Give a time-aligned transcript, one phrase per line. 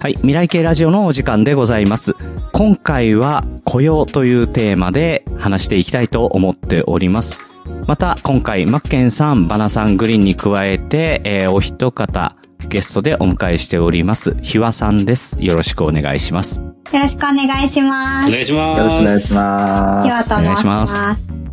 [0.00, 0.14] はい。
[0.14, 2.14] 未来系ラジオのお時間でございます。
[2.54, 7.38] 今回は雇用というテーマで話していきたいと思っております。
[7.86, 12.34] また、今回、マッケンさん、バナさん、グリーンに加えて、えーお一方、
[12.70, 14.34] ゲストでお迎えしております。
[14.40, 15.36] ひわさんです。
[15.38, 16.62] よろしくお願いします。
[16.62, 18.28] よろしくお願いします。
[18.28, 18.78] お願いします。
[18.78, 20.94] よろしくお願いしまひわと申しお願いしまます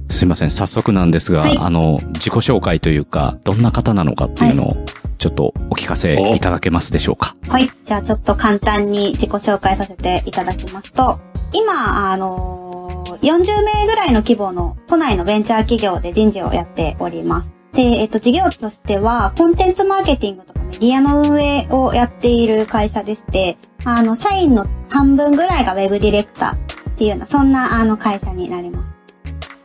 [0.10, 0.20] す。
[0.20, 0.52] すいません。
[0.52, 4.78] 早速なんですが、はいあの、自己紹介というか、どんな方なのかっていうのを、
[5.18, 7.36] ちょっとお聞かせいただけますでしょうか？
[7.50, 7.70] はい。
[7.86, 11.20] じゃあちょっと簡単に自己紹介させていただきますと、
[11.54, 12.78] 今、あのー
[13.20, 17.52] 40名ぐらいの規模の都内のベンチャー企業で人事をやっております。
[17.74, 26.58] で、えっと、事業としては、コンテンツマーケティングとかメディアの運営をやっている会社でして、あの、社員の半分ぐらいがウェブディレクターっ
[26.98, 28.88] ていうような、そんな、あの、会社になります。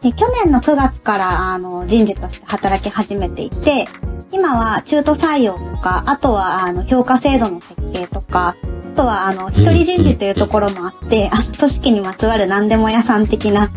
[0.03, 3.87] で、去年の9月から、あの、人事として働き始めていて、
[4.33, 8.57] 今は中途採用とか、あとは、あの、評価制度の設計とか、
[8.95, 13.71] あとは、あの、一人人事というところもあって、あの、組織にまつわる何でも屋さん的な、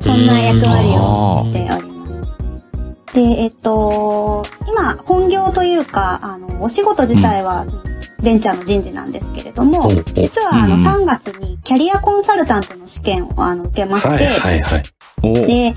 [0.00, 3.14] そんな役割をしております。
[3.14, 7.66] で、えっと、今、本業というか、あの、お仕事自体は、
[8.22, 14.82] ベンチャーの人事なんですけれども実は、あの、うん3月にキャリアコンサルタントの試験を、あの、受けまして、はいはいはい。
[15.22, 15.32] お。
[15.34, 15.74] ーで、4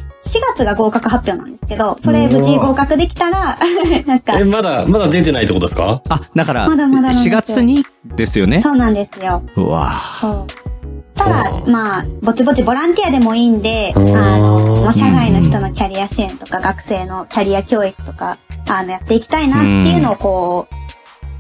[0.56, 3.58] 月が合格発表なんですけど、それ無事合格できたら、
[4.08, 6.02] なんかえ、、まだ、まだ出てないってことですか？
[6.10, 7.28] あ、だから、まだまだなんです。
[7.28, 8.62] 4よ月にですよね。
[8.62, 9.44] そうなんですよ。
[9.56, 9.90] うわ。
[9.92, 10.48] ぁそう。
[11.16, 18.38] ただう、んまあ、ぼちぼちボランティアでもいいんで、あうんの、まあ、社外の人のキャリア支援とか、学生のキャリア教育とか、
[18.70, 20.76] あの、やっていきたいなっていうのをこう、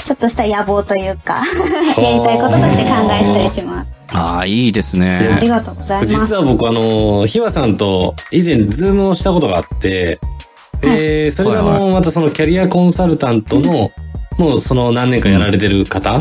[0.05, 1.41] ちょっとした野望というか、
[1.97, 3.89] やりたいこととして考えてたりします。
[4.15, 5.47] ああ、いいですあねり。
[5.47, 6.07] がとうございます。
[6.07, 10.19] 実は僕あの、ひわさんと以前ズームをしたことがあって、
[10.81, 13.91] で、それがあはいの、またそのキャリアコンサルタントの、
[14.37, 16.19] もうその何年かやられてる方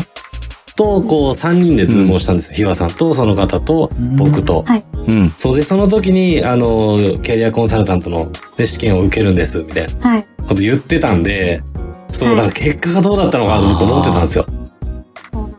[0.75, 2.55] と、こう3人でズームをしたんですよ。
[2.55, 4.63] ひわさんとその方と僕と。
[4.65, 4.83] はい。
[5.07, 5.33] うん。
[5.37, 8.27] そうで、その時に、あの、キャリアコンサルタントの、
[8.57, 10.23] ね、試験を受けるんです、みたいなはい。
[10.47, 11.61] こと言ってたんで、
[12.13, 14.45] そう、はいだから結果がどうだったのかなと僕思ってたんですよ。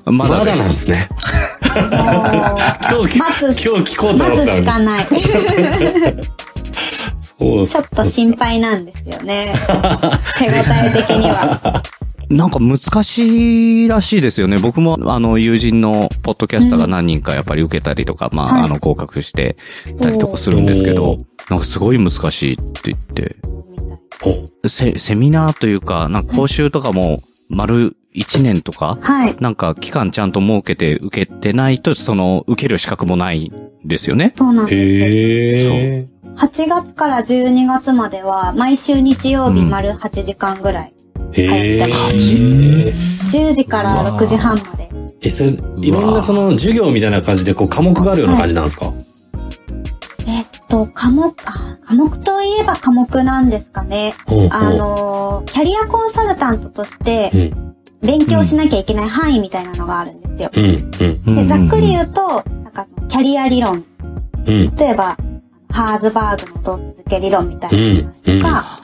[0.07, 0.51] まだで。
[0.51, 1.09] まだなんですすね。
[1.75, 5.03] 今日、待つ、今日聞こうと思っ待つてたのに。
[5.05, 6.15] しかない。
[7.19, 9.53] そうちょっと心配なんですよね。
[10.39, 11.83] 手応え的には。
[12.31, 14.59] なんか難しいらしいですよね。
[14.59, 19.57] 僕も、あの、友人のポッドキャスターが何人かやっぱり受けたりとか、まあ、はいあの、合格して
[20.01, 23.37] たりとかするんですけおどー、なんかすごい難しいって言って、
[24.69, 27.19] セ、セミナーというか、なんか講習とかも、
[27.51, 29.37] 丸1年とか、はい。
[29.41, 33.53] なんか期間ちゃんと設けて受けてないと、その、受ける資格もないん
[33.85, 34.33] ですよね。
[34.35, 35.69] そうなんです。
[35.71, 36.09] へえ。
[36.37, 40.94] 8月から12月までは、毎週日曜日うん丸8時間ぐらい。
[41.35, 41.81] へえ。
[41.83, 44.89] はい10時から6時半まで。
[45.23, 48.93] え、それ、いろんなその授業みたいな感じで、こう、科目があるような感じなんですか、
[50.27, 54.15] えっと、科目、あ、科目といえば科目なんですかね。
[54.51, 57.75] あの、キャリアコンサルタントとしてう、ん。
[58.07, 60.51] 勉強しなきゃいけない範囲みたいなのがあるんですよ。
[60.55, 60.91] うん。
[61.27, 61.37] うん。
[61.37, 63.83] でざっくり言うと、なんか、キャリア理論。
[64.47, 64.77] うん。
[64.77, 65.17] 例えば、
[65.75, 68.81] ハーズバーグの動機づけ理論みたいな話とか。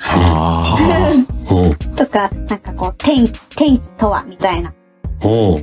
[1.97, 4.73] とか、なんかこう、天気、天気とはみたいな。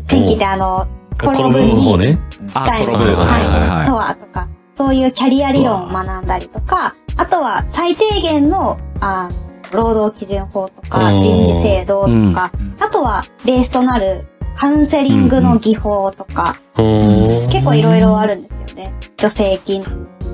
[0.07, 0.87] 天気であの、
[1.21, 2.17] 転ぶの方ね。
[2.51, 2.93] 転ぶ。
[2.93, 9.27] はいはいはいとはとか、そういうキャリア理論を学んだりとか、あとは最低限の、あ
[9.73, 16.55] 労働基準法とか、うん人事制度とか、あとはベースとなるカウンセリングの技法とか。
[16.77, 18.93] 結構いろいろあるんですよね。
[19.17, 19.83] 助成金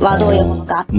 [0.05, 0.93] はどういうものがあって。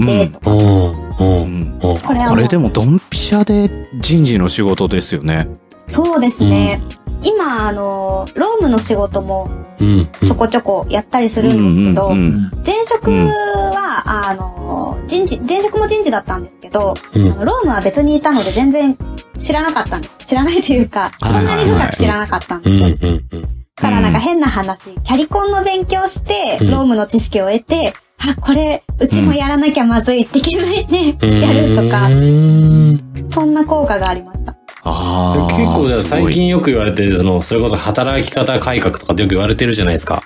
[2.29, 5.47] これでもドンピシャで人事の仕事ですよね。
[5.89, 6.81] そうですね。
[7.23, 9.49] 今、あの、労務の仕事も
[9.79, 10.07] うん。
[10.25, 17.23] ちょこちょこやったりするんですけど、うんうんうん前職は、あの、人事、前職も人事だったんですけど、うん。
[17.45, 18.97] ロームは別にいたので全然
[19.37, 20.27] 知らなかったんです。
[20.27, 23.75] 知らないというか、そはいんなに深く知らなかったんです。
[23.75, 26.71] からなんか変な話、キャリコンの勉強して、うん。
[26.71, 34.55] ロームの知識を得て、あ、これ、うちもやらなきゃまずいって気づいて、やるとかう、ーんそんな効果がありました。
[34.83, 35.53] ああ。
[35.55, 40.23] 結構最近よく言われてる、その、それこそ働き方改革とかってよく言われてるじゃないですか。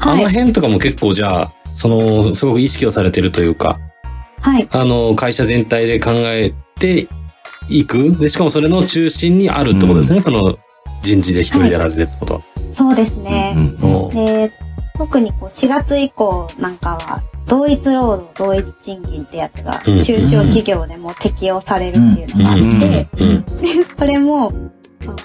[0.00, 0.32] あのはい。
[0.32, 3.78] 辺とかも結構じゃあ、その、すごく意識をされてるというか、
[4.40, 4.68] はい。
[4.70, 7.08] あの、会社全体で考えて
[7.68, 8.16] いく。
[8.16, 10.20] で、しかもそれの中心にあるってことですね。
[10.20, 10.58] その、
[11.02, 12.40] 人事で一人でやられてるってことは。
[12.72, 13.54] そうですね。
[13.56, 14.52] うんおうで、
[14.98, 23.44] 特にこう4月以降なんかは、同一労働同一賃金ってやつがうん中小企業でも適用されるっていうのがあって、うん。
[23.96, 24.52] それも、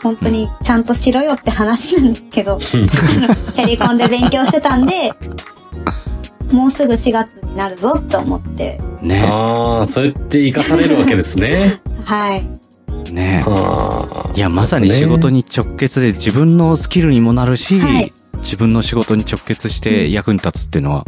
[0.01, 5.11] 本当にちゃんとしろよって話なんですけど、キャリコンで勉強してたんで、
[6.51, 9.25] もうすぐ4月になるぞって思って、ね。
[9.27, 11.81] ああ、そうやって生かされるわけですね。
[12.05, 13.11] はい。
[13.11, 13.43] ね。
[14.35, 21.05] いや、まさに仕事に直結で自分のスキルにもなるし、はい自分の仕事に直結して役に立つっていうのは、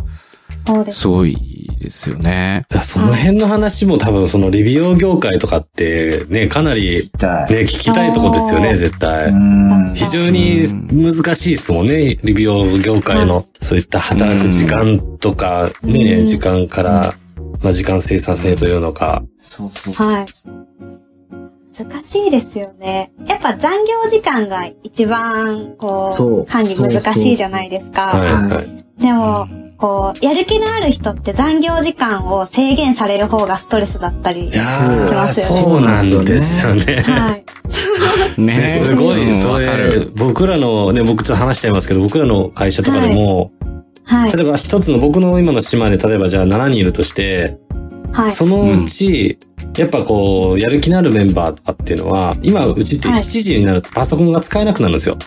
[0.68, 1.00] そうです。
[1.02, 1.36] すごい
[1.80, 2.66] ですよね。
[2.82, 7.12] その辺の話も多分そのリビオ業界とかってね、かなり。
[7.50, 9.30] ね、聞きたいとこですよね、絶対。
[9.30, 9.94] うん。
[9.94, 17.14] 非常に難しいですもんね、リビオ業界の、そういった働く時間とか、うね、ん時間から、
[17.62, 19.24] まあ時間生産性というのか。
[19.38, 19.94] そうそう。
[19.94, 20.26] はい。
[21.78, 23.12] 難しいですよね。
[23.28, 28.08] やっぱ残業時間が一番、こそうう、管理難しいじゃないですか。
[28.08, 29.02] はい、はいはい。
[29.02, 34.52] でも、こう、やる気のある人って残業時間を制限される方がストレスだったり。
[34.52, 37.02] しーますよねそうなんですよね。
[37.02, 37.32] は
[38.38, 38.42] い。
[38.42, 43.52] ねすごい、うんそれわかる。、僕らの、ね、僕ちょっと話しちゃいますけど、僕らの会社とかでも、
[44.06, 44.32] はい。
[44.32, 47.58] 例えば一つの僕の今の島で、例えばじゃあ7人いるとして、
[48.16, 48.32] はい。
[48.32, 49.38] そのうち、
[49.78, 55.18] やっぱこう、やる気のあるメンバーとかっていうのは、今、うちってはい7時になるとパソコンが使えなくなるんですよ。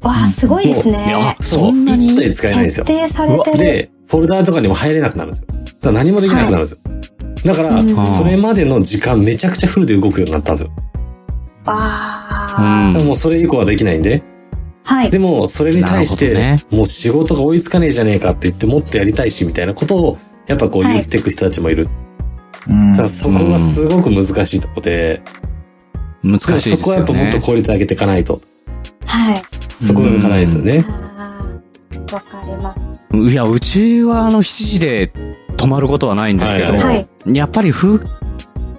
[0.00, 1.36] わあ、すごいですいやね。
[1.40, 1.58] そう。
[1.60, 2.84] そんなに一切使えないんですよ。
[2.84, 3.58] 徹底されてる。
[3.58, 5.46] で、フォルダーとかにも入れなくなるんですよ。
[5.48, 6.78] だから何もできなくなるんですよ。
[7.44, 10.70] だから、うんそれまでの時間めちゃくちゃフルで動くようになったんですよ。
[11.64, 14.22] わあ、うんでももうそれ以降はできないんで。
[14.84, 15.18] はいで。
[15.18, 21.88] も、それに対して、なるほもう仕事が追いつかねえじゃねえかって言ってもっとやりたいし、みたいなことを、やっぱこうはい言っていく人たちもいる。
[22.68, 25.22] うんだからそこがすごく難しいとこで、
[26.22, 26.82] 難しいですよね。
[26.82, 28.40] そこはやっぱもっと効率上げていかないと。
[29.06, 29.42] はい。
[29.82, 30.84] そこが課題ですよね。
[30.86, 32.90] あーわかります。
[33.16, 35.08] いや、うちはあの7時で
[35.56, 37.98] 止まることはないんですけど、はいはいやっぱり風、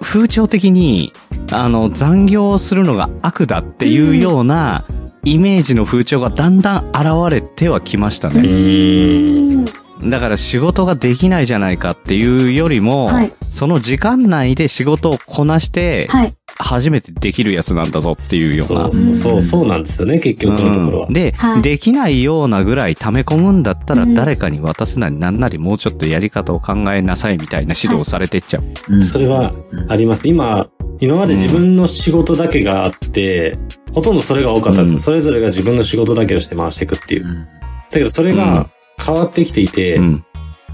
[0.00, 1.12] 風潮的に、
[1.52, 4.84] あの、残業するのが悪だっていうような、
[5.24, 8.40] イメージの風潮がだんだん現れてはきましたうね。
[8.40, 9.81] ーん。
[10.04, 16.34] だから仕事ができないじゃないかっていうよりも、はいその時間内で仕事をこなして、はい。
[16.58, 18.90] 初めてできるやつなんだぞっていうような。
[18.90, 21.12] そうそうそう、なんですよね、結局のところはうん。
[21.12, 28.64] で、はいできないようなぐらい溜め込むんだったらうん誰かに渡すなりなんなりもうちょっとやり方を考えなさいみたいな指導をされてっちゃう。
[28.88, 29.52] うんそれは
[29.88, 30.28] あります。
[30.28, 30.66] 今、
[31.00, 33.58] 今まで自分の仕事だけがあって、
[33.92, 37.26] ほとんどそれが多かったです、うんそれぞれが自分の仕事だけをして回していくっていう。
[37.26, 37.34] うん
[37.92, 38.70] だけどそれが
[39.04, 40.24] 変わってきていて、うん。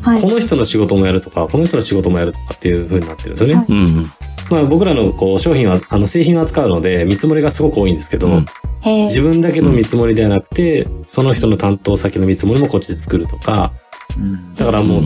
[0.02, 0.20] はい。
[0.20, 3.54] この人の仕事もやるとか、この人の仕事もやるとかっていう風になってるんですよね。
[3.54, 4.10] はいうん。
[4.50, 8.46] まあ僕らのこう商品は、あの製品を扱うので見積もりがすごく多いんですけど、うん
[8.84, 13.72] 自分だけの見積もりではなくて、その人の担当先の見積もりもこっちで作るとか、
[14.16, 15.02] うんだからもう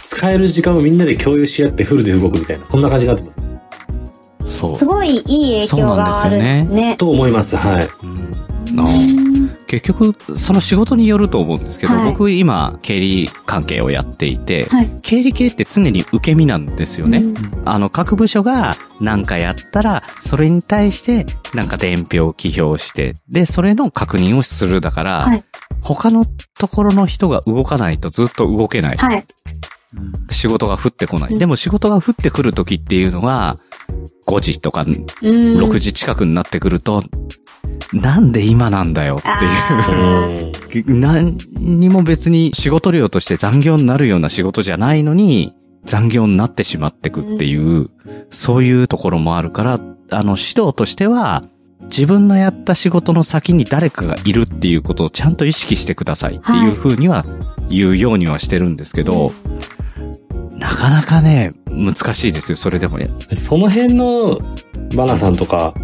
[0.00, 4.58] 使える時間をみんなで共有し合ってフルで動くみたいな、そんな感じになってます。
[4.58, 4.84] そうす。
[4.86, 6.96] ごいいい影響があるんですね。
[6.98, 7.54] と思います。
[7.56, 7.88] はい。
[8.02, 8.32] うん
[8.78, 9.21] あ
[9.72, 14.90] 結局、その仕事によると思うんですけど、はい僕今、経理関係をやっていて、はい。
[15.00, 17.18] 経理系って常に受け身なんですよね。
[17.18, 17.34] うん
[17.64, 21.24] あの、各部署が何かやったら、それに対して、
[21.54, 25.44] なんか伝票記表して、で、それの確認をするだから、はい。
[25.80, 26.26] 他の
[26.58, 28.96] ところの人が動かないとずっと動けない。
[28.98, 29.24] はい。
[30.30, 31.32] 仕事が降ってこない。
[31.32, 33.56] うんでも仕事が降ってくる時っていうのが、
[34.26, 34.94] 5時とかうん。
[34.94, 37.02] 6時近くになってくると、
[37.92, 40.28] なんで今なんだよってあ
[40.74, 40.84] いう。
[40.98, 45.52] 何にも別に仕事量として残業になるような仕事じゃないのに、
[45.84, 47.90] 残業になってしまってくっていう、
[48.30, 51.44] そういうところもあるから、あの、指導としては、
[51.84, 57.26] 自分のやった仕事の先に誰かがいるっていうことをちゃんと意識してくださいっていうふうには
[57.68, 59.32] 言うようにはしてるんですけど、
[60.62, 62.98] なかなかね、難しいですよ、それでも。
[63.30, 64.38] その辺の
[64.96, 65.74] バナさんとか、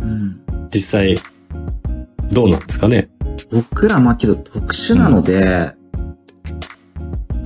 [0.00, 0.40] うん
[0.70, 1.18] 実際、
[2.30, 3.08] どうなんですかね？
[3.50, 5.72] 僕ら、まあけど特殊なので、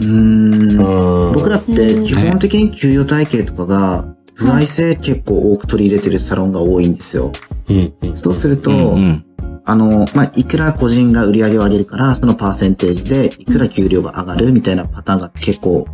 [0.01, 1.33] うーん、うん。
[1.33, 4.05] 僕らって基本的に給与体系とかが、
[4.37, 7.33] 歩合制結構多く取り入れてるサロンが多いんですよ。
[7.69, 8.17] うん、うん。
[8.17, 9.25] そうすると、うんうん
[9.65, 15.87] あの、まあ、いくら個人が売り上げを上げるから、そのパーセンテージでいくら給料が上がるみたいなパターンが結構、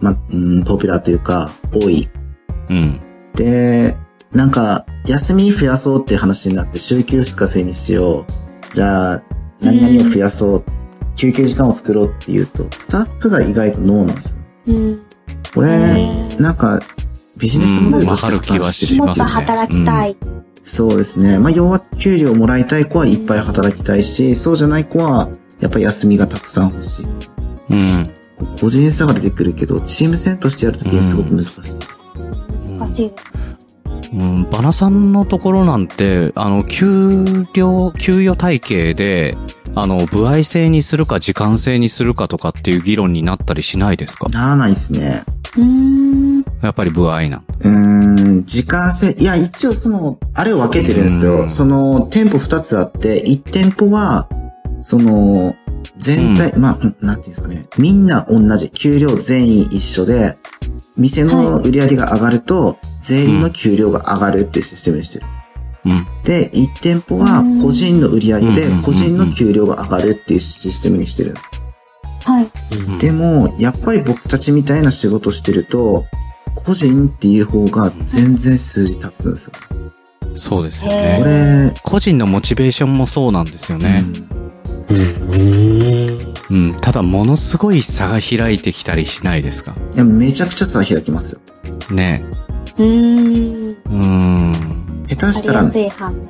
[0.00, 2.08] まあ、うん、ポピュラーというか、多い。
[2.68, 3.00] うん。
[3.34, 3.96] で、
[4.32, 8.26] なんか、休み増やそうっていう話になって、週休2日制にしよ
[8.72, 8.74] う。
[8.74, 9.22] じゃあ、
[9.60, 10.64] 何々を増やそう。
[11.16, 14.42] 休憩時間を作ろうっていうと、スタッフが意外とノーなんですよ。
[14.68, 15.02] うん
[15.54, 16.06] これ、
[16.38, 16.80] なんか、
[17.38, 20.16] ビジネスモデルとしてうんわかる気はしもっと働きたい。
[20.62, 21.38] そうですね。
[21.38, 25.28] まあ、要は給料もらいたい子はいっぱい働きたいし、そうじゃない子は、
[25.60, 27.06] やっぱり休みがたくさん欲しい。
[27.70, 28.12] うん。
[28.60, 31.52] 個人差が出てくるけど、チーム戦としてやるときにすごく難しい。
[32.78, 33.14] 難しいで
[34.10, 39.36] うん、バナさんのところなんて、あの、給料、給与体系で、
[39.74, 44.28] あの、歩合制にするか時間制にするかとかっていう議論になったりしないですか？
[44.30, 45.24] ならないですね。
[45.56, 46.44] うーん。
[46.62, 47.42] やっぱり歩合な。
[47.60, 47.70] うー
[48.40, 51.42] ん、時間制、いや、一応その、あれを分けてるんですよ。
[51.42, 54.28] うんその、店舗二つあって、一店舗は、
[54.80, 55.54] その、
[55.98, 57.66] 全体、まあ、うんなんていうんですかね。
[57.78, 58.70] みんな同じ。
[58.70, 60.36] 給料全員一緒で、
[60.96, 65.42] 店の売り上げが上がると、全員の給料が上がるっていうシステムにしてるんです。
[65.84, 66.06] うん。
[66.24, 71.46] で、一店舗は個人の売り上げでうん個人の給料が上がるっていうシステムにしてるんです。
[72.24, 72.50] はい。
[72.76, 76.04] うんでも、やっぱり僕たちみたいな仕事してると、
[76.54, 79.52] 個人っていう方が全然数字立つんですよ。
[80.36, 81.72] そうですよへこね。
[81.74, 84.04] れ、個人のモチベーションもそうなんですよね。
[84.90, 84.96] うん。
[84.96, 85.67] うん。
[86.50, 86.74] うん。
[86.80, 89.74] ただ、ものすごい差が開いてきたりしないですか？
[89.94, 91.40] いや、めちゃくちゃ差開きますよ。
[91.94, 92.24] ね
[92.78, 93.70] うーん。
[93.70, 95.04] うーん。
[95.08, 96.24] 下手したらありや、すい反面。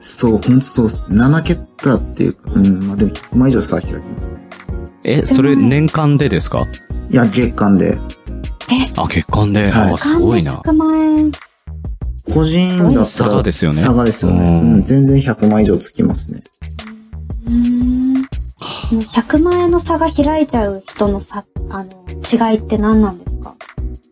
[0.00, 1.02] そう、ほんとそうです。
[1.08, 4.36] 7桁っていうか、うん、まあでも100万以上差開きますね。
[5.04, 6.64] え、それ年間でですか？
[7.10, 7.98] いや、月間で。
[8.96, 9.70] あ、月間で？
[9.70, 10.56] はいあ、すごいな。
[10.56, 11.32] 100万円。
[12.32, 14.38] 個人だったら、差がですよね差がですよね。
[14.38, 16.42] ううんん、全然100万以上つきますね。
[17.46, 18.13] うーん。
[18.64, 23.54] 100万円の差が開いちゃう人の差、あの、違いって何なんですか？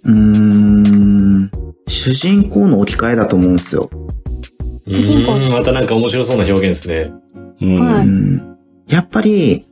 [0.05, 1.51] うーん、
[1.89, 3.89] 主人公の置き換えだと思うんですよ。
[4.87, 7.13] 主人公うんまたなんか面白そうな表現ですね。
[7.61, 7.75] うん。
[7.81, 8.57] はいうん。
[8.89, 9.67] やっぱり、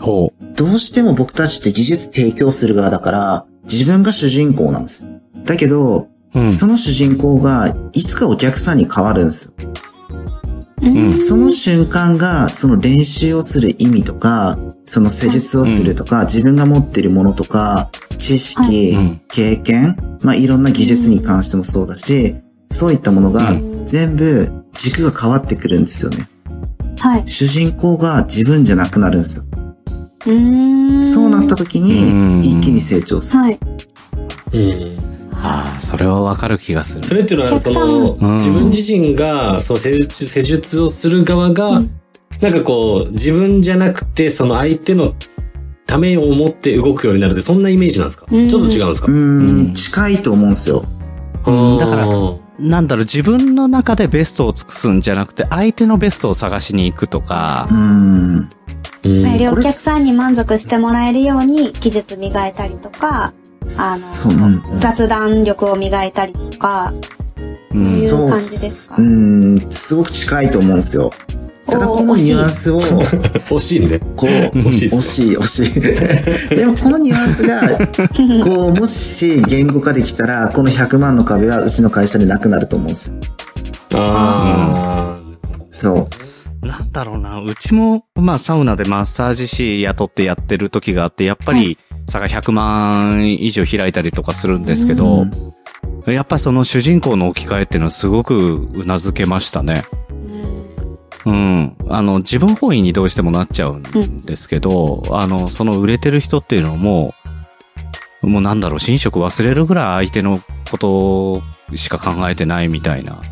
[0.00, 5.06] ほどうしても僕たちって技術提供する側だから、自分が主人公なんです。
[5.44, 6.40] だけど、う。
[6.40, 6.52] うん。
[6.52, 9.52] その主人公がいつかお客さんに変わるんですよ。
[10.84, 22.36] うんその瞬間が、その練習をする意味とか、その施術をするとか、自分が持っているものとか、知識、うん経験、まあ、いろんな技術に関してもそうだし、
[22.70, 26.28] そういったものがう全部軸が変わってくるんですよね。
[26.98, 27.22] はい。
[27.26, 29.44] 主人公が自分じゃなくなるんですよ。
[30.26, 31.02] う。
[31.04, 33.40] そうなった時うんに、一気に成長する。
[33.40, 33.58] はい。
[34.52, 35.13] うん。
[35.44, 37.04] ああ、それはわかる気がする。
[37.04, 38.34] それっていうのは、その、うん。
[38.36, 41.90] 自分自身が、そう、施術、施術をする側が、うん。
[42.40, 45.14] なんかこう、自分じゃなくて、その相手の
[45.86, 48.48] ためを思って動くようになるって、そんなイメージなんですか、うん。
[48.48, 49.60] ちょっと違うんですか、ううん。
[49.68, 50.84] ん、近いと思うんですよ。
[51.46, 51.78] うん。
[51.78, 57.66] だからうんなんだろう、自分の中でベストを尽くすんじゃなくて、相手のベストを探しに行くとか。
[57.70, 58.48] う、ん。
[59.04, 59.32] うん。
[59.32, 63.32] よりお客さんに満足してもらえるように技術磨いたりとか、
[63.78, 64.62] あそう、うの、ん。
[64.80, 66.92] 雑談力を磨いたりとか、
[67.72, 68.96] うんそういう感じですか？
[68.98, 71.10] うん、すごく近いと思うんですよ。
[71.66, 73.98] ただこのニュアンスを、惜しいね。
[74.16, 76.54] こう、惜しい惜しい、惜しい。
[76.54, 77.62] でもこのニュアンスが、
[78.44, 83.14] こう、もし言語化できたら、この100万の壁はうちの会社でなくなると思うんです。
[83.94, 85.18] あ
[85.70, 86.08] そ
[86.62, 94.96] なんだろうな、うちも、まあサウナでマッサージ師雇ってやってる時があって、やっぱり差が100万以上開いたりとかするんですけう。
[94.96, 95.26] ど、
[96.06, 99.84] やっぱりその主人公の置き換えっていうのはすごく頷けましたね。
[101.26, 101.76] うん。
[101.88, 103.82] あの、自分本位にどうしてもなっちゃうん
[104.26, 107.14] ですけど、あの、その売れてる人っていうのはも
[108.22, 113.22] う、もうなんだろう、寝食忘れるぐらい相手のことしか考えてないみたいな。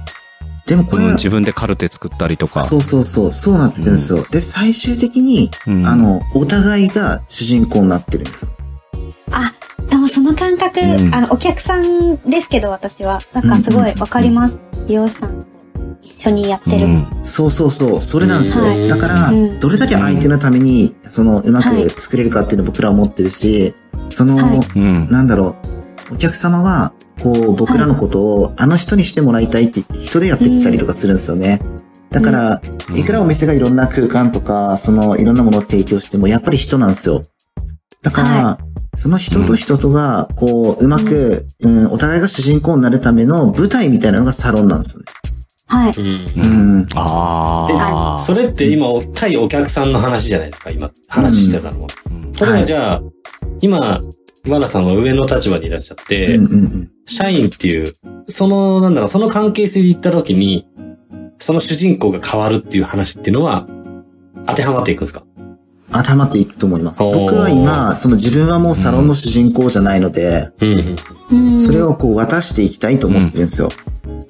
[0.67, 2.63] でもこれは、うん自分でカルテ作ったりとか。
[2.63, 4.27] そうそうそう、そうなってくるんですよ。
[4.31, 8.53] で、最終的に、うんあの、お互いが主人公になってるんですよ。
[9.33, 9.53] あ、
[9.89, 14.61] でもその感覚、うんあの、お客さんですけど私は、なんかすごいわかります。
[14.89, 15.47] 美容師さんと
[16.03, 16.87] 一緒にやってる。
[16.87, 18.65] うんそうそうそう、それなんですよ。
[18.65, 23.75] はいだから、うんどれだけ相手のために、その、うまく作れるかっていうのを僕らは思ってるし、
[24.11, 25.09] その、はいうん。
[25.11, 25.57] なんだろ
[26.11, 31.61] う、お客様は、こう、僕らのことを、あの人にしてもらいたいって言って、人でやってきたりとかするんですよね。
[32.11, 32.61] だから、
[32.91, 37.23] うんいくらお店がいろんな空間とか、その、いろんなものを提供しても、やっぱり人なんですよ。
[38.03, 38.59] だから、は
[38.97, 45.07] その人と人とが、こう、うまく、うん、お互いが主人公になるための舞台みたいなのがサロンなんですよね。
[45.67, 45.95] はい。
[45.97, 46.07] うん。
[46.07, 46.89] ううんん。
[46.95, 48.21] ああ。
[48.21, 51.87] それって今、対お客さんの話じゃないですか、今、話してたのは。
[52.15, 53.03] うんそれはじゃあ、
[53.61, 54.01] 今、
[54.49, 56.91] マナさんは上の立場にいらっしゃって、うんうんうん。
[57.07, 57.93] 社員っていう、
[58.29, 60.67] その、なんだろう、その関係性で言った時に、
[61.39, 63.67] その主人公が変わるっていう話っていうのは、
[64.47, 65.23] 当てはまっていくんですか？
[65.93, 67.01] 頭っていくと思います。
[67.01, 70.97] 僕は今、その自分はもうサロンの主人公じゃないので、うん。
[71.31, 73.71] うんそれをこう渡していきたいと思ってるんですよ。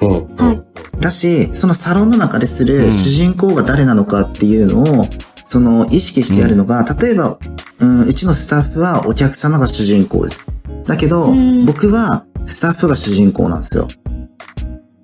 [0.00, 0.09] うん。
[0.09, 0.37] うん。
[0.37, 0.62] はい
[1.00, 5.07] だし、そのサロンの中ですうんる主人公が誰なのかっていうのを、
[5.45, 7.38] その意識してやるのが、例えば、
[7.81, 10.47] うん、うちのスタッフはお客様が主人公です。
[10.87, 13.88] だけどうん、僕はスタッフが主人公なんですよ。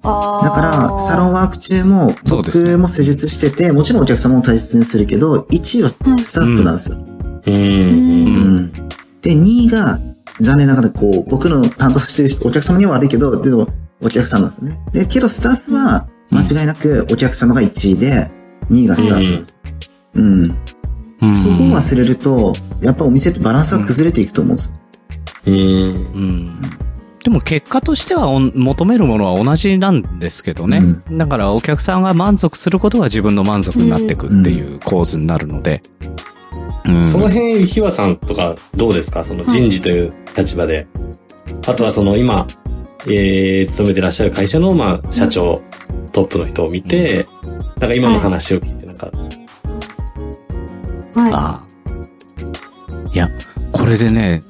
[0.02, 6.98] だから、サロンワーク中も、そうですね僕も施術してて、もちろんお客様も大切にするけど、1位はスタッフなんですよ。
[6.98, 7.54] うん。
[7.54, 8.72] うんうん
[9.20, 9.98] で、2位が、
[10.40, 13.66] 残念ながらこう、僕の担当してる人お客様には悪いけど、でも、
[14.00, 14.78] お客さんなんですね。
[14.92, 18.30] で、けどスタッフは、間違いなくお客様が1位で、
[18.70, 19.58] 2位がスタッフなんです。
[20.14, 20.24] うん。
[20.24, 24.74] うんそこを忘れると、やっぱお店ってバランスが崩れていくと思うんです。
[25.46, 25.54] うん。
[25.54, 26.87] うん
[27.24, 30.80] でも結果としてはお求めるものは同じなんですけどね。
[31.10, 35.82] だからお客さんが満足することが自分の満足になっていくっていう構図になるので。
[36.86, 39.22] うんその辺、ひわさんとかどうですか？
[39.22, 40.86] その人事という立場で。
[41.66, 42.46] あとはその今、
[43.06, 45.60] えー、勤めてらっしゃる会社の、まあ、社長、
[46.12, 47.26] トップの人を見て、
[47.78, 49.10] なんか今の話を聞いて、なんか、
[51.14, 53.12] はああ。
[53.12, 53.28] いや、
[53.72, 54.40] これでね、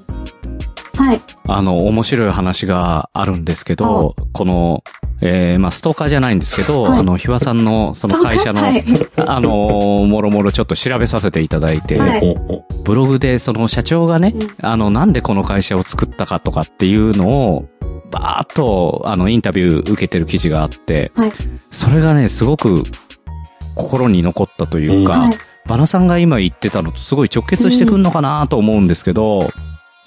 [0.94, 0.98] い。
[0.98, 1.20] はい。
[1.50, 4.85] あの、面白い話があるんですけど、この、
[5.23, 6.99] えー、まあ、ストーカーじゃないんですけど、はい。
[7.00, 8.85] あの、ひわさんの、その会社の、はい。
[9.17, 12.37] あのーもろもろちょっと調べさせていただいて、はい。
[12.85, 14.67] ブログでその社長がね、うん。
[14.67, 17.64] あの、なんでこの会社を作ったかとかっていうのを、
[18.11, 21.33] バーっと、あの、インタビュー受けてる記事があって、はい。
[21.71, 22.83] それがね、すごく
[23.75, 25.31] 心に残ったというか、はい。
[25.67, 29.50] バナさんが今言ってたのとすごい直結してくんのかなと思うんですけど、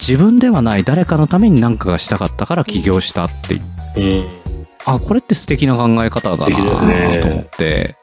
[0.06, 3.62] 自分ではない誰かのために何かがしたかったから起業したっていう。
[3.96, 4.26] うん。
[4.84, 7.96] あ、これって素敵な考え方だな素敵ですねと思って。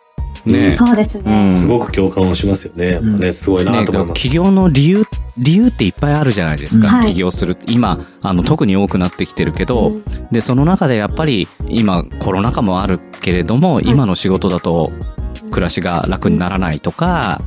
[0.45, 1.23] ねそうですね。
[1.25, 2.93] うんすごく共感をしますよね。
[2.93, 4.21] やっぱね、すごいなねと思います。
[4.21, 5.03] 起業の理由、
[5.37, 6.87] 理由っていっぱいあるじゃないですか。
[6.87, 7.57] はい起業する。
[7.65, 14.91] 今、あの、特に多くなってきてるけど、うんで、その中でやっぱり、今、コロナ禍もあるけれども、今の仕事だと、
[15.51, 17.41] 暮らしが楽にならないとか、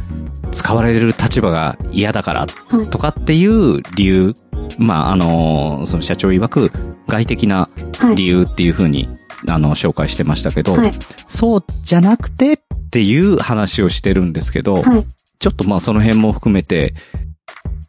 [0.52, 4.35] 使われる立場が嫌だからはいとかっていう理由、
[4.78, 6.71] まあ、あの、その社長曰く、
[7.09, 7.68] 外的な
[7.99, 8.17] はい。
[8.17, 9.06] 理由っていうふうに、
[9.49, 10.93] あの、紹介してましたけど、はい。
[11.26, 12.56] そうじゃなくてっ
[12.91, 15.06] ていう話をしてるんですけど、はい。
[15.38, 16.95] ちょっとまあその辺も含めて、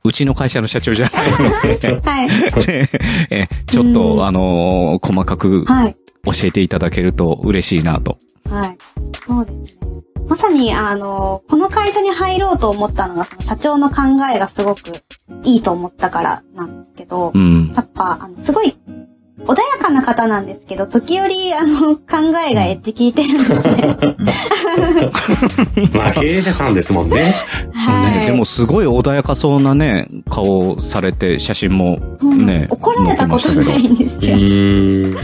[0.05, 2.29] うちの会社の社長じゃないので、 はい。
[3.29, 5.95] えちょっうんと、あのー細かくはい。
[6.25, 8.17] 教えていただけると嬉しいなと。
[8.49, 8.77] はい。
[9.27, 9.82] そうですね。
[10.27, 14.01] まさに、あの、この会社に入ろうと思ったのが、その社長の考
[14.33, 14.81] えがすごく
[15.43, 17.73] いいと思ったからなんですけどう、ん。
[17.75, 18.77] やっぱ、あの、すごい、
[19.39, 22.01] 穏やかな方なんですけど、時折、あの、考
[22.49, 23.97] えがエッジ効いてるんですね。
[25.97, 27.23] まあ、経営者さんですもんね。
[27.73, 28.19] はい。
[28.19, 34.29] ね、でもすごい穏やかそうなね、顔されて写真もうんね、怒られたことないんですう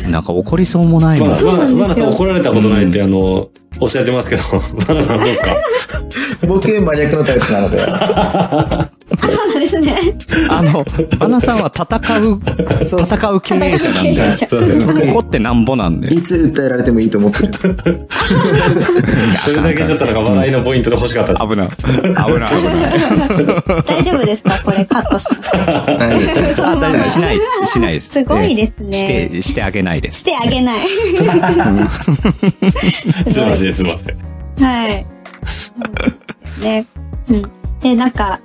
[0.03, 0.09] よ。
[0.09, 1.29] なんか怒りそうもないもん。
[1.29, 3.47] まあ、まあ、まあ、さん怒られたことないって、うあの、
[3.79, 4.41] おっしゃってますけど、
[4.87, 5.51] バナさんどうですか？
[6.47, 8.89] 僕、真逆のタイプなので。
[9.79, 10.17] ね。
[10.49, 10.85] あの、
[11.19, 11.85] バナさんは戦
[12.19, 12.39] う、
[12.83, 15.09] そうそう戦う経営者なんで、経営者すいません。
[15.11, 16.13] 怒ってなんぼなんで。
[16.13, 18.07] いつ訴えられてもいいと思ってる。
[19.37, 21.47] それだけちょっとなんか笑いのポイントで欲しかったです。
[21.47, 21.69] 危ない。
[21.69, 21.83] 危
[22.39, 22.99] ない、危ない。
[23.83, 24.59] 大丈夫ですか？
[24.63, 25.57] これカットします。
[25.57, 27.03] あ、大丈夫。
[27.03, 27.71] しないです。
[27.73, 28.09] しないです。
[28.09, 28.89] すごいですえね。
[28.91, 30.19] えして、してあげないです。
[30.19, 30.79] してあげない。
[33.31, 34.17] すいません、すいません。
[34.63, 35.05] はい。
[36.63, 36.85] ね。
[37.29, 37.51] うん。
[37.81, 38.39] で、なんか、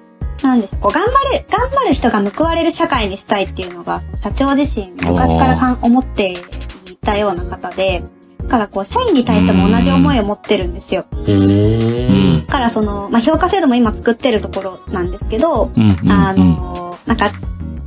[0.45, 8.05] なんでしょう、こう、頑張る、頑張る人が報われる社会にしたいっていうのが、社長自身、昔からかん思っていたような方で、
[8.43, 11.07] だからこう、社員に対しても同じ思いを持ってるんですよ。
[11.13, 12.47] うーん。
[12.47, 15.97] だからその、まあ、評価制度も今作ってるところなんですけど、うん。
[15.99, 17.31] うんあ、の、なんか、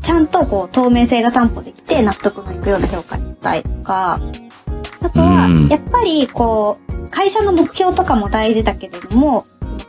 [0.01, 4.19] ちゃんとこう、透明性が担保できて納得のいくような評価にしたいとか、
[5.01, 9.43] あとはうん、やっぱりこう、会社の目標とかも大事だけれども、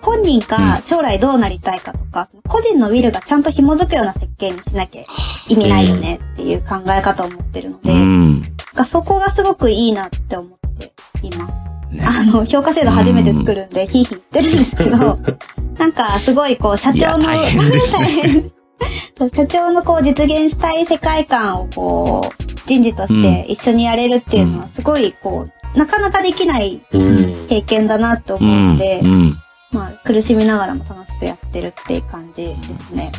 [0.09, 5.05] 本人が将来どうなりたいかとか、個人のウィルがちゃんと紐づくような設計にしなきゃ
[5.49, 8.43] 意味ないよねっていう考え方を持ってるので、うん。
[8.75, 10.93] がそこがすごくいいなって思って
[11.23, 11.49] いま
[11.91, 11.95] す。
[11.95, 15.19] ねあの、評価制度初めて作るんで、ヒーヒー言ってるんですけど、
[15.79, 18.45] なんか、すごいこう、社長の、いや大変ですね
[19.35, 27.47] 社長のこう、実現したい世界観をこう、人事として一緒にやれるっていうのは、すごいこう、なかなかできないうん。
[27.49, 28.37] 経験だなってう。
[28.37, 29.39] 思うんうん。
[29.73, 33.13] まあ、苦しみながらも楽しくやってるっていう感じですね。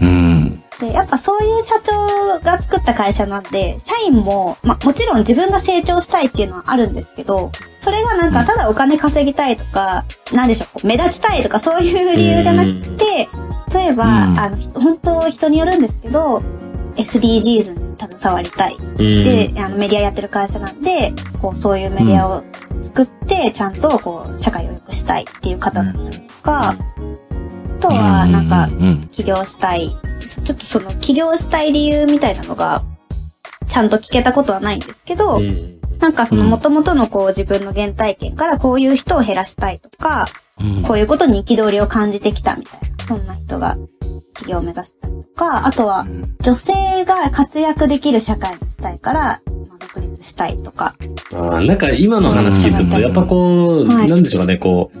[0.00, 0.60] うん。
[0.80, 7.50] で、やっぱそういう社長が作った会社なんで、社員も、まあもちろん自分が成長したいっていうのはあるんですけど、
[7.80, 13.28] それがなんかただお金稼ぎたいとか、なんでしょう、目立ちたいとかそういう理由じゃなくて、
[13.74, 16.42] 例えば、うんあの、ひ本当人によるんですけど、
[16.96, 18.76] SDGs に携わりたい。
[18.76, 18.96] うん。
[18.96, 22.42] で、あのメディアやってる会社なんで、こう、そういうメディアを
[22.82, 26.76] 作って、ちゃんと、こう、社会を良くしたいっていう方だったりとか、あ
[27.80, 29.00] とは、なんか、うん。
[29.08, 29.96] 起業したい。
[30.26, 32.84] そちょっとその起業したい理由みたいなのが、
[33.68, 40.24] ちゃんと聞けたことはないんですけど、うんなんかそのうん元々のこう自分の原体験からこういう人を減らしたいとか、
[40.58, 43.76] うんこういうことに憤りを感じてきたみたいな、そんな人が
[44.40, 46.06] 企業を目指したりとか、あとは
[46.40, 49.40] 女性が活躍できる社会にしたいから、まあ
[49.78, 50.94] 独立したいとか。
[51.32, 54.98] あーなんか今の話聞いてると、やっぱこう、はいなんでしょうかね、こう、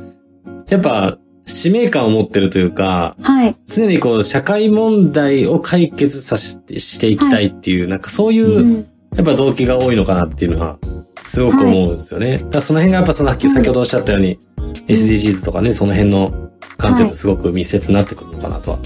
[0.72, 3.56] やっぱ、使命感を持ってるというか、はい。
[3.66, 8.86] 常にこう、社会問題を解決させて、していきたいっていう、なんかそういうう、ん。
[9.16, 10.78] やっぱ動機が多いのかなっていうのは、
[11.22, 12.38] すごく思うんですよね。
[12.38, 14.38] だからその辺がやっぱその、先ほどおっしゃったように、
[14.86, 16.32] SDGs とかね、その辺の
[16.78, 18.78] 観点とすごく密接になってくるのかなとは、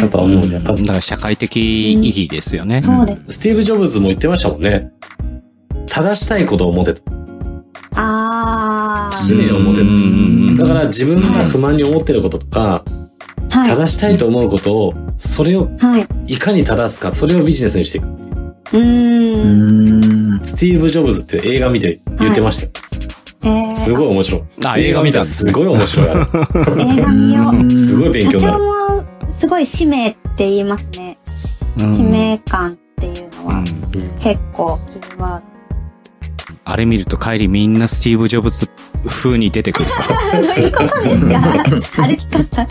[0.00, 2.82] やっぱ思うんで、やっぱだから社会的意義ですよね。
[2.82, 3.24] そうです。
[3.28, 4.90] スティーブ・ジョブズも言ってましたもんね。
[5.86, 7.02] 正したいことを持てと。
[7.94, 9.16] あー。
[9.16, 9.86] 使命を持てと。
[9.86, 12.84] うんだから自分が不満に思ってることとか、
[13.50, 13.68] はい。
[13.68, 16.34] 正したいと思うことを、それをはい。
[16.34, 18.06] いかに正すか、それをビジネスにしていく。
[18.74, 20.40] うん。
[20.42, 22.70] スティーブ・ジョブズって映画見て言ってましたよ。
[23.44, 24.42] えー、すごい面白い。
[24.64, 26.06] あ映画見たすごい面白い。
[26.08, 26.14] 映
[27.02, 27.76] 画見よう。
[27.76, 28.81] すごい勉強社にな長る。
[29.42, 31.18] もすごい使命って言いますね。
[31.78, 35.42] うん使命感っていうのはうんうん結構キーワード。
[36.64, 38.68] あれ見ると帰りみんなスティーブ・ジョブズ
[39.08, 42.06] 風に出てくるかどういうことですか？
[42.06, 42.66] 歩き方。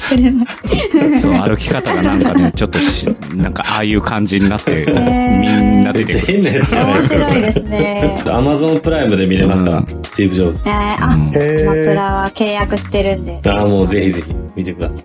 [1.19, 3.05] そう、歩き方がなんかね、ちょっとし、
[3.35, 6.25] なんかああいう感じになって、ーみんな出てくる。
[6.25, 7.25] 変なやつじゃない面ですか。
[7.25, 8.15] 白いですね。
[8.27, 10.63] アマゾンプライムで見れますから、うんスティーブ・ジョブズ。
[10.65, 13.39] えー、あ、うんマプラは契約してるんで。
[13.49, 14.99] ああ、もうぜひぜひ見てください。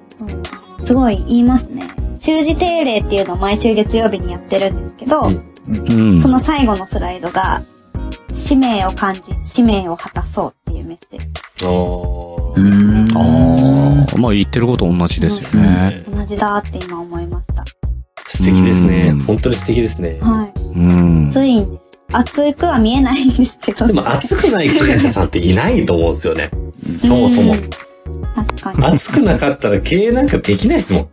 [0.87, 1.83] すごい言いますね。
[2.19, 7.61] 習字定例っていうのを毎週月曜日にやってるんですけど、うんうんその最後のスライドが、
[8.33, 11.27] 使命を感じ、使命を果たそうっていうメッセージ。
[13.17, 16.05] ああ、まあ言ってること同じですよね。
[16.09, 17.65] 同じだって今思いました。
[18.29, 19.21] 素敵ですねうん。
[19.21, 20.19] 本当に素敵ですね。
[20.21, 20.79] はい。
[20.79, 21.29] うん。
[21.29, 21.83] 熱いんです。
[22.13, 23.89] 熱くは見えないんですけど。
[23.89, 26.51] でも熱くない経営者さんっていないと思うんですよね。
[26.99, 27.71] そもそもうん。
[28.37, 28.85] 確かに。
[28.85, 31.09] 熱くなかったら経営なんかできないですもん。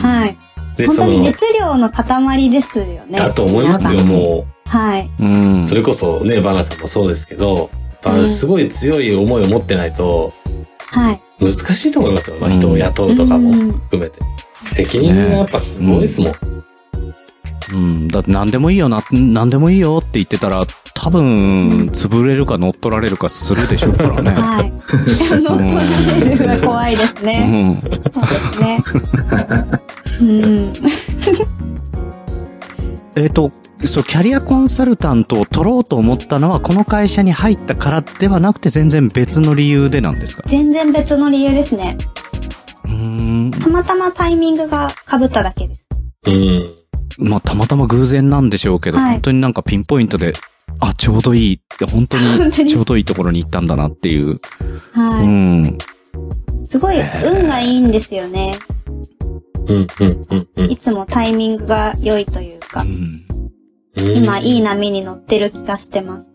[0.00, 0.36] はい。
[0.76, 3.16] で、本当に熱量の塊ですよね。
[3.16, 5.10] だと思いますよ、もはい。
[5.18, 5.68] うんう。
[5.68, 7.70] それこそね、バナさんもそうですけど、
[8.26, 10.32] すごい強い思いを持ってないと、
[10.90, 11.20] はい。
[11.40, 12.36] 難しいと思いますよ。
[12.38, 14.18] まあ人を雇うとかもうん含めて。
[14.62, 16.32] 責任がやっぱすごいですもん。
[17.72, 18.08] うん。
[18.08, 24.30] だって何でもいいよな、何でもいいよって言ってたら、多分、潰れるか乗っ取られるかするでしょうからね。
[24.30, 24.72] はい。
[25.42, 27.64] 乗っ取られるが怖いですうね。
[27.72, 27.80] ん。
[27.80, 28.00] そうで
[28.52, 28.84] すね。
[30.20, 30.72] うん。
[33.16, 33.52] えっ、と、
[33.84, 40.44] そう、キャリアコンサルタントを取ろうと思ったのは、この会社に入ったからではなくて、全然別の理由でなんですか？
[40.46, 41.96] 全然別の理由ですね。
[42.84, 43.50] うーん。
[43.50, 45.84] たまたまタイミングが被っただけです。
[46.26, 46.66] うん。
[47.18, 50.32] まあ、たまたま偶然なんでしょうけど、はい本当になんかピンポイントで、
[50.80, 52.24] あ、ちょうどいいって、本当に
[52.64, 54.40] にちょうどいいところに行ったんだなっていう。
[54.92, 55.66] はうん。
[55.66, 56.66] い。
[56.66, 58.54] すごい運がいいんですよね。
[59.68, 64.16] うん、うん、うん、うんいつもタイミングが良いというか、うん。
[64.16, 66.26] 今いい波に乗ってる気がしてます。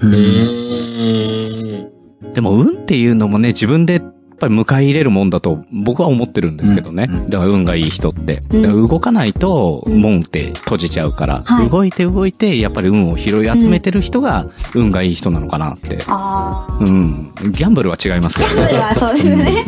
[0.00, 1.84] うー
[2.30, 2.32] ん。
[2.32, 4.00] でも、運っていうのもね、自分で
[4.38, 7.08] ぱり迎え入れるもんだと僕は思ってるんですけどね。
[7.28, 8.40] だから運がいい人って。
[8.50, 15.98] 動かないとうん門って閉じちゃうから、はい動いて動いて、やっぱり運を拾い集めてる人が運がいい人なのかなって。
[16.06, 16.78] ああ。
[16.80, 17.12] うん。
[17.52, 18.66] ギャンブルは違いますけどね。
[18.68, 19.64] それはそうですね。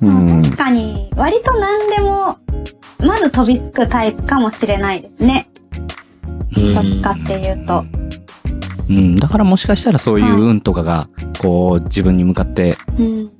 [0.00, 0.38] うん。
[0.38, 0.42] うん。
[0.42, 2.38] 確かに、割と何でも、
[3.04, 5.48] まず飛びつくタイプかもしれないですね。
[6.56, 7.84] うんどっちかっていうと。
[8.88, 9.16] うん。
[9.16, 11.06] だからもしかしたらそういう運とかが、
[11.38, 13.30] こう、自分に向かって、うん。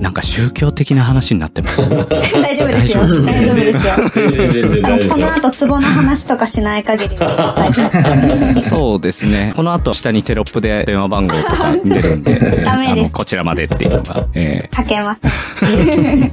[0.00, 1.80] なんか宗教的な話になってます。
[1.88, 3.02] 大丈夫ですよ。
[3.22, 3.92] 大丈夫ですよ。
[4.12, 5.08] 全然全然。
[5.08, 8.60] この後、ツボの話とかしない限りは大丈夫。
[8.68, 9.52] そうですね。
[9.54, 16.32] この後下にテロップで電話番号とか出るんで、 えーダメですこちらまでっていうのが、えかけません。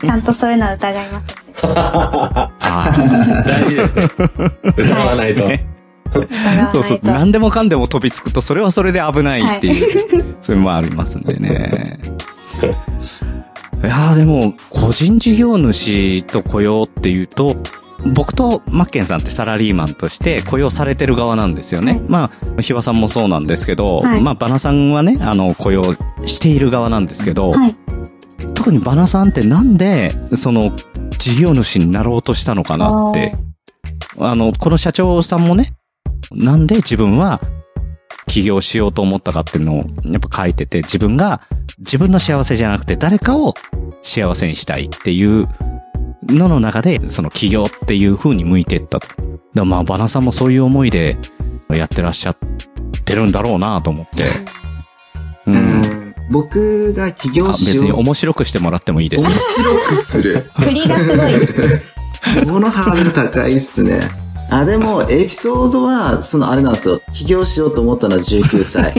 [0.00, 1.68] ちゃんとそういうのは疑いませんでした。
[1.68, 4.08] ー、あ大事ですね。
[4.76, 5.46] 疑わないと。
[5.46, 5.67] ね
[6.72, 6.98] そうそう。
[6.98, 7.06] と。
[7.06, 11.98] 何でもかんでも飛びつくと、それはそれで危ないっていう、 それもありますんでね。
[13.82, 17.54] いやーでも、個人事業主と雇用っていうと、
[18.14, 21.92] 僕とマッケンさんってサラリーマンとして雇用されてる側なんですよね。
[21.92, 25.82] はいまあ、ひわさんもそうなんですけど、はいまあ、バナさんはね、あの、雇用
[26.26, 27.74] している側なんですけど、はい。
[28.54, 30.72] 特にバナさんってなんで、その、
[31.18, 33.34] 事業主になろうとしたのかなって。
[34.18, 35.72] あの、この社長さんもね、
[36.32, 37.40] なんで自分は
[38.26, 41.40] 起業しようと思ったかっていうのをやっぱ書いてて、自分が
[41.78, 43.54] 自分の幸せじゃなくて誰かを
[44.02, 45.48] 幸せにしたいっていう
[46.28, 49.08] のの中で、その起業っていう風に向いていったと。
[49.08, 49.20] だか
[49.54, 51.16] らまあ、バナさんもそういう思いで
[51.70, 52.36] やってらっしゃっ
[53.04, 54.24] てるんだろうなと思って。
[55.46, 55.52] う。
[55.52, 57.74] うんん僕が起業あしよう。
[57.74, 59.38] 別に面白くしてもらってもいいです面よ。
[59.38, 60.44] 白くする。
[60.56, 61.30] 振りがすごい。
[62.44, 64.00] このハードル高いっすね。
[64.50, 67.00] あ、でも、 エピソードは、そのあれなんですよ。
[67.14, 68.94] 起業しようと思ったのは19歳。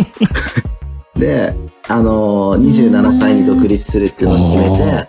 [1.18, 1.54] で、
[1.88, 5.08] あの、27歳に独立するっていうのを決めて、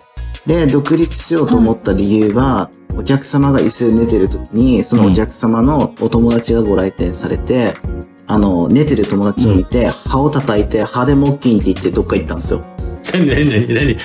[0.65, 7.73] で、独立しようと思った理由は、お客様が椅子で寝てる時に、そのお客様のお友達がご来店されて、
[8.27, 12.63] あの、寝てる友達を見て、歯を叩いて、歯でモッキンって言ってどっか行ったんですよ。
[13.13, 13.97] 何何何何？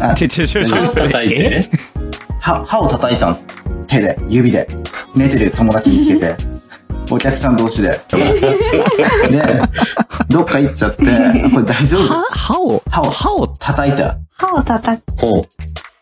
[0.00, 1.70] あちょちょちょちょ歯を叩いて？
[2.40, 3.61] 歯、歯を叩いたんです。
[3.92, 4.66] 手で、指で。
[5.14, 6.34] 寝てる友達見つけて。
[7.10, 7.88] お客さん同士で。
[7.90, 7.98] で、
[10.28, 11.04] どっか行っちゃって、
[11.52, 12.06] これ大丈夫？
[12.06, 14.16] 歯、歯を、歯を歯を、叩いた。
[14.34, 15.20] 歯を叩く。
[15.20, 15.42] ほう。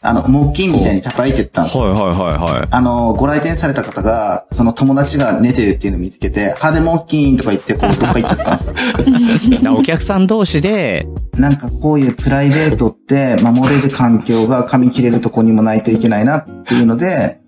[0.02, 1.78] あの、木琴みたいに叩いてったんです。
[1.78, 2.68] はいはいはいはい。
[2.70, 9.62] あの、ご来店された方が、その友達が寝てるっていうのを見つけて、歯で木琴とか言って、こう、どっか行っちゃったんです。
[9.62, 17.39] だ お客さん同士で、なんかこういうプライベートって守れる環境が噛み切れるとこにもないといけないなっていうので、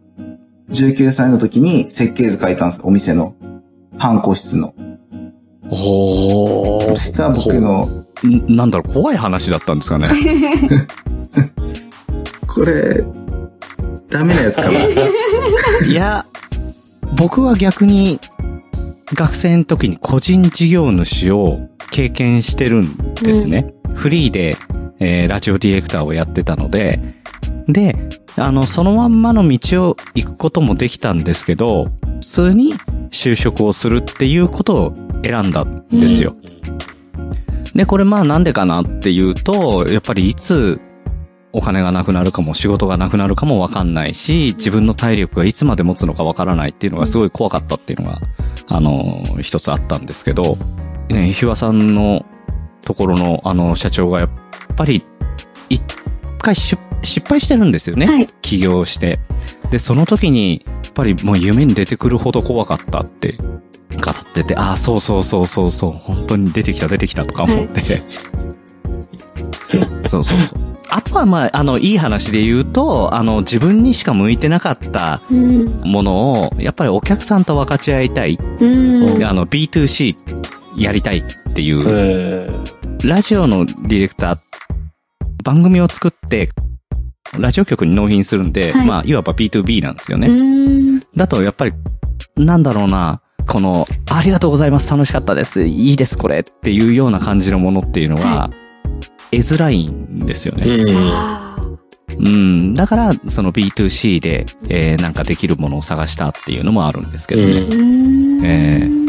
[0.73, 3.35] 19歳の時に設計図書いたんです、お店の。
[3.99, 4.75] 半個室の。
[5.71, 7.87] おーが僕の、
[8.25, 10.09] んなんだろう、怖い話だったんですかね。
[12.47, 13.03] これ、
[14.11, 14.71] ダメなやつかな。
[15.89, 16.25] いや、
[17.17, 18.19] 僕は逆に、
[19.15, 23.75] 学生の時に個人事業主を経験してるんですね。
[23.95, 24.57] フリーで、
[25.01, 27.01] えーラジオディレクターをやってたので、
[27.69, 27.97] で、
[28.37, 31.88] あの、そのまんまの道を行くこともできたんですけど、
[32.21, 32.75] 普通に
[33.11, 36.35] 就職をするっていうことを選んだんですよ。
[37.75, 40.81] で、これまあなんでかなっていうと、やっぱりいつ
[41.53, 48.21] お金がなくなるかも仕事がなくなるかもわかんないし、自分の体力がいつまで持つのかわからないっていうのがすごい怖かったっていうのが、
[48.68, 50.57] あの、一つあったんですけど、
[51.09, 52.25] ね、ひわさんの
[52.83, 54.31] ところのあの社長がやっ
[54.77, 55.05] ぱり
[55.68, 55.83] 一
[56.38, 58.07] 回し失敗してるんですよね。
[58.07, 59.19] はい起業して。
[59.71, 67.83] で、その時に、やっぱりもう夢に出てくるほど怖かったって語ってて、ああ、そうそうそうそうそう、本当に出てきた出てきたとか思って。
[70.11, 70.73] そうそうそう。
[70.91, 75.65] あとはまあ、あの、いい話で言うと、あの、自分にしか向いてなかったうん。
[75.87, 78.38] ものを、やっぱりお客さんと分かち合いたい。
[78.61, 79.25] うん。
[79.25, 80.15] あの、B2C
[80.77, 81.23] やりたいっ
[81.55, 82.51] ていう、え
[83.05, 84.38] ラジオのディレクター、
[85.43, 86.51] 番組を作って、
[87.38, 90.29] ラジオ局に納品するんで、はいまあ、いわば B2B なんですよね。
[90.29, 91.01] うん。
[91.16, 91.73] だと、やっぱり、
[92.37, 98.51] なんだろうな、この、ありがとうございます、楽しかったです、いいです、これっていうような感じのものっていうのがは、
[99.31, 100.64] 得づらいんですよね。
[102.18, 102.75] うん。
[102.75, 107.53] だから、その B2C で、えーなんかできるものを探したっていうのもあるんですけどね。
[107.53, 109.03] うんー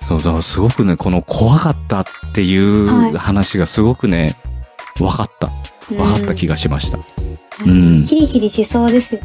[0.00, 4.36] そうだ、すごくね、この怖かったっていはいう話がすごくね、
[4.98, 5.50] 分かった。
[5.88, 6.54] 分かった気が。
[6.54, 6.98] がしました。
[7.66, 9.20] ううんヒリヒリしそうですよ。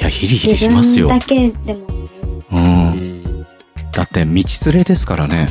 [0.00, 1.08] いや、ヒリヒリ自しますよ。
[1.08, 1.86] 分だけでも。
[2.52, 2.56] う。
[2.56, 3.46] うんん
[3.92, 5.48] だって、道連れですからね、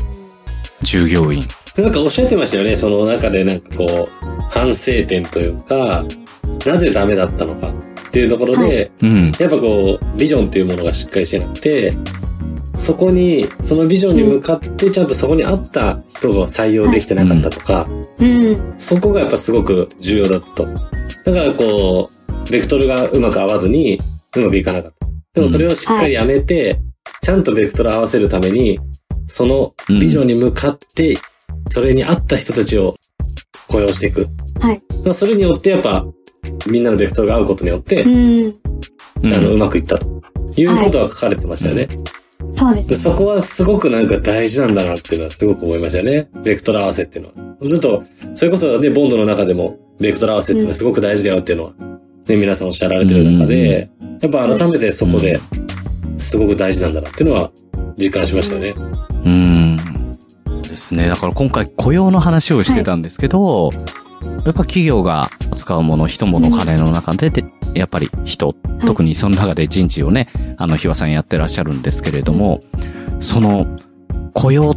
[0.81, 1.43] 従業員。
[1.77, 6.05] なんかおっしゃってましたよね、その中でなんかこう、反省点というか、
[6.65, 9.31] なぜダメだったのかっていうところで、うん。
[9.37, 11.93] やっぱこう、ビジョンっていうものがしっかりしてなくて、
[12.75, 17.87] そこに、そのビジョンに向かってちゃんとそこに合った人が採用できてなかったとか、
[18.19, 18.73] うん。
[18.77, 20.96] そこがやっぱすごく重要だったと。
[21.27, 23.99] だからこう、ベクトルがうまく合わずに、
[24.37, 25.07] うまくいかなかった。
[25.33, 26.79] でもそれをしっかりやめて、
[27.21, 28.79] ちゃんとベクトル合わせるために、
[29.27, 31.17] そのビジョンに向かって、
[31.69, 32.95] それに合った人たちを
[33.67, 34.27] 雇用していく。
[34.61, 34.81] はい。
[34.89, 36.05] だからそれによってやっぱ、
[36.65, 38.41] みんなのベクトルが合うことによって、うん。
[39.23, 40.07] うんあの、うまくいったと
[40.55, 41.89] いうことが書かれてましたよね。
[42.53, 42.89] そうですね。
[42.89, 46.29] でそこはすごくなんか大事なんだなっていうのはすごく思いましたよね。
[46.43, 47.67] ベクトル合わせっていうのは。
[47.67, 48.03] ずっと、
[48.35, 51.73] それこそね、ボンドの中でも、ベクトル合わせっていうのはすごく大事だよっていうのは、
[52.27, 53.89] ね、皆さんおっしゃられてる中で、
[54.21, 55.39] やっぱ改めてそこで、
[56.17, 57.51] すごく大事なんだなっていうのは、
[57.97, 58.75] 実感しましたよね。
[59.25, 59.77] うん。
[60.61, 61.07] ですね。
[61.07, 63.71] だから今回雇用の話をしてたんですけど、
[64.21, 67.43] やっぱ企業が使うもの、人物、金の中で、で
[67.77, 68.53] やっぱり人、
[68.85, 72.63] 特にその中で人事をね、あの、ひわさんやってらっしゃるんですけれども、
[73.19, 73.67] その、
[74.33, 74.75] 雇用、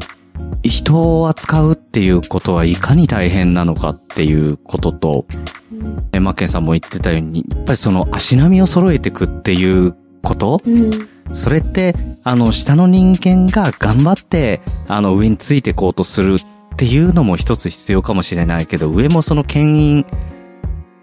[0.63, 5.27] 人を扱うっていうことはいかに大変なのかっていうことと、
[5.73, 6.09] うん。
[6.13, 10.91] えマッケンさんも言ってたように、やっぱりその足並みを揃えていくっていうことうん。
[11.33, 20.07] それって、あの、下の人間が頑張って、あの、上についていこうとするっていうのも一つ必要かもしれないけど、上もその牽引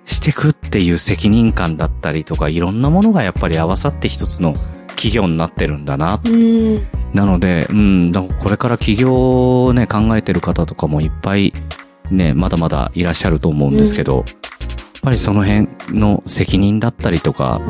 [0.08, 4.54] してくっていう責任感だったりとか、いろんなものがやっぱり合わさって一つの
[4.90, 6.20] 企業になってるんだな。
[6.26, 6.88] うん。
[7.14, 11.54] なので、うん、だからこれから起業をね、考えてる方とかもいっぱい
[12.10, 14.26] ね、まだまだいらっしゃると思うんですけど、やっ
[15.04, 15.68] ぱりその辺
[16.00, 17.62] の責任だったりとか、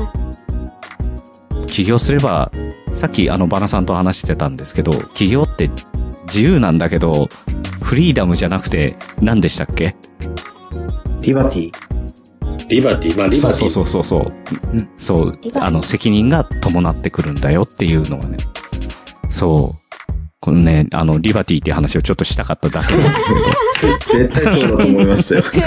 [1.66, 2.52] 起業すれば、
[2.94, 5.70] さっきあのバナさんと話してたんですけど、起業って
[6.28, 7.30] 自由なんだけど、
[7.82, 9.96] フリーダムじゃなくて、何でしたっけ？
[11.22, 11.87] リバティ。
[12.70, 13.60] リバティ、まあリバティ。
[13.60, 14.34] そうそうそうそう。
[14.74, 18.38] うんそうあの、責任が伴ってくるんだよっていうのがね。
[19.30, 19.88] そう。
[20.40, 23.10] このね、あの、リバティっていう話をちょっとしたかっただけなんで
[24.02, 25.44] す 絶対そうだと思いましたよ。
[25.52, 25.60] け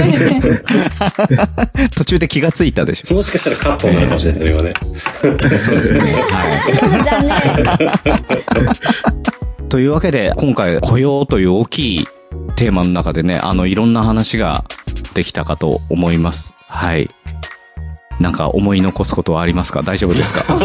[1.36, 3.14] ど、途中で気がついたでしょ。
[3.14, 4.74] もしかしたらカットになるかもしれないですね、
[5.28, 5.58] 今ね。
[5.58, 6.00] そうですね。
[6.30, 7.04] はい。
[7.04, 7.26] 残
[8.56, 9.68] 念。
[9.68, 12.08] というわけで、今回雇用という大きい
[12.56, 14.64] テーマの中でね、あの、いろんな話が
[15.14, 16.54] できたかと思います。
[16.70, 17.08] はい。
[18.20, 19.82] なんか思い残すことはありますか？
[19.82, 20.42] 大丈夫ですか？
[20.54, 20.60] こ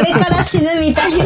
[0.00, 1.24] れから死ぬみたいな。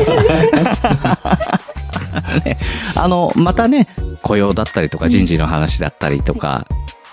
[3.02, 3.88] あの、またね、
[4.22, 6.66] 雇用だったりとか人事の話だったりとか、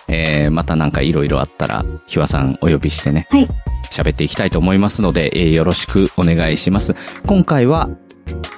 [0.07, 3.47] えー、またなんかいろいろあったら、ひわさんお呼びしてね、はい。
[3.91, 6.93] 喋っていきたいと思いますので、えーよろしくお願いします。
[7.25, 7.89] 今回は、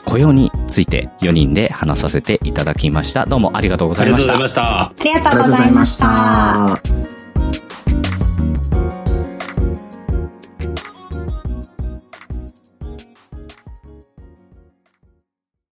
[0.06, 3.26] 雇用について4人で話させていただきました。
[3.26, 4.44] どうもありがとうございましたありがとうござい。
[4.44, 4.82] ました。
[4.82, 6.06] ありがとうございました。
[7.16, 7.21] た。